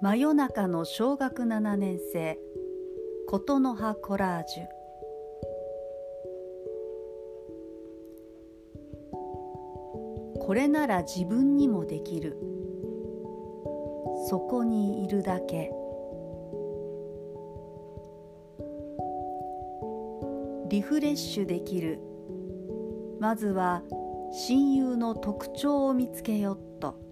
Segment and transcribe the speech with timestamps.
[0.00, 2.38] 真夜中の小学7年生。
[3.26, 4.66] 琴の葉コラージュ。
[10.38, 12.38] これなら自分にもできる。
[14.28, 15.72] そこにいるだけ。
[20.68, 21.98] リフレッシュできる。
[23.18, 23.82] まずは
[24.30, 27.07] 親友の特徴を見つけよっと。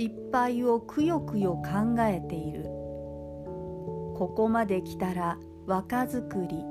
[0.00, 2.62] 失敗をくよくよ考えている。
[2.62, 6.64] ここまで来たら若作り。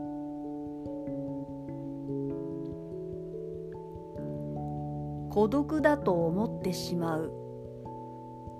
[5.31, 7.31] 孤独だと思ってしまう。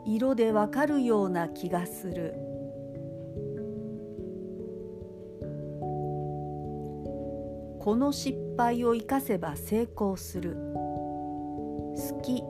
[0.05, 2.36] 色でわかるような気がする。
[7.80, 10.56] この失敗を生かせば成功する。
[11.95, 12.44] 好き。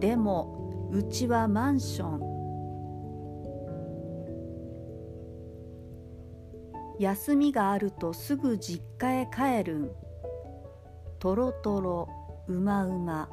[0.00, 0.61] でも
[0.94, 2.20] うちはマンション。
[6.98, 9.90] 休みがあるとすぐ実家へ帰るん。
[11.18, 12.08] とろとろ
[12.46, 13.30] うまうま。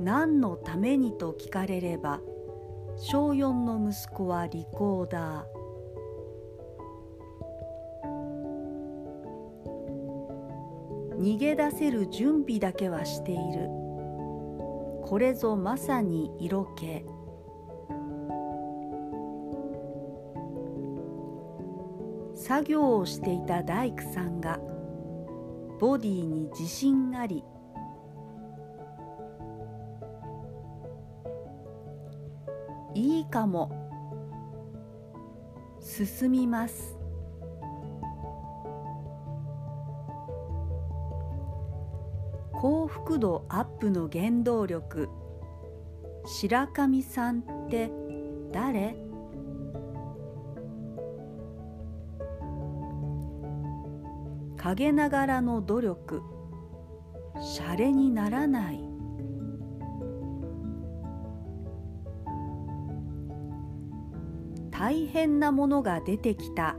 [0.00, 2.20] 何のためにと聞かれれば
[2.96, 5.57] 小4の息子はリコーダー。
[11.18, 13.68] 逃げ出せる準備だけはしている。
[15.02, 17.04] これぞまさに色気。
[22.36, 24.60] 作業をしていた大工さんが
[25.80, 27.42] ボディに自信あり
[32.94, 33.70] いいかも。
[35.80, 36.97] 進みます。
[42.60, 45.08] 幸福度アップの原動力。
[46.26, 47.88] 白神さんって
[48.50, 48.96] 誰？
[54.56, 56.22] 陰ながらの努力。
[57.40, 58.80] シャレにならない。
[64.72, 66.74] 大変なものが出てきた。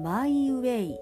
[0.00, 0.98] マイウェイ。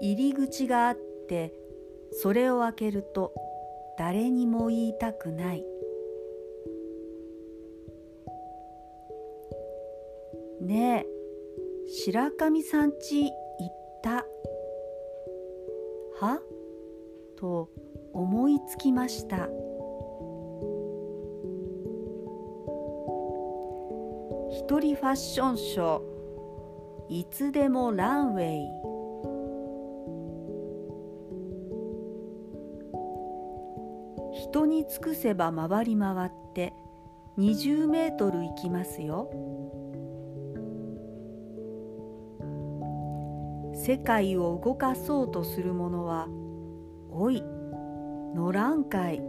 [0.00, 0.96] 入り口があっ
[1.28, 1.52] て
[2.12, 3.32] それを開けると
[3.98, 5.64] 誰にも言いたくない。
[10.60, 11.06] ねえ
[11.88, 13.30] 白神さんち行っ
[14.02, 14.26] た？
[16.20, 16.40] は？
[17.36, 17.68] と
[18.12, 19.48] 思いつきました。
[24.50, 26.02] 一人ファッションショー。
[27.08, 28.85] いつでもランウェイ。
[34.50, 36.72] 人に尽くせば回り回って
[37.36, 39.28] 20メートル行きますよ。
[43.74, 46.28] 世界を動かそうとする者は
[47.10, 47.42] おい
[48.34, 49.20] のらんかい。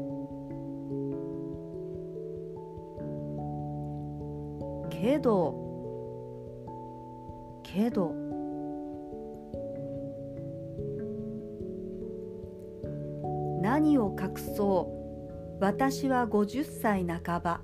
[4.89, 5.53] けど
[7.63, 8.13] けど
[13.61, 15.06] 何を隠そう
[15.59, 17.61] 私は50歳半ば。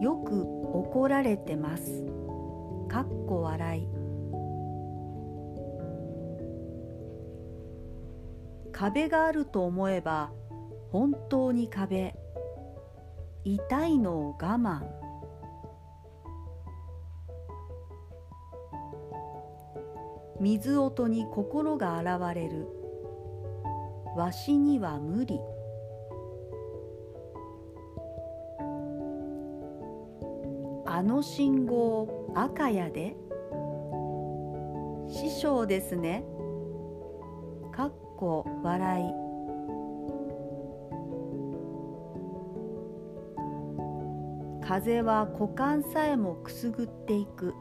[0.00, 0.42] よく
[0.72, 2.06] 怒られてます。
[2.88, 3.88] かっこ笑い。
[8.72, 10.32] 壁があると思えば
[10.90, 12.14] 本当に壁。
[13.44, 14.80] 痛いのを我慢。
[20.40, 22.66] 水音に心が現れる。
[24.16, 25.38] わしには無理。
[30.92, 33.16] あの信号赤やで。
[35.06, 36.24] 師匠ですね。
[37.70, 39.04] かっこ笑い。
[44.66, 47.54] 風は股間さえもくすぐっていく。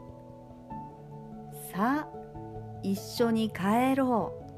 [1.71, 2.09] さあ
[2.81, 4.48] 一緒に帰ろう。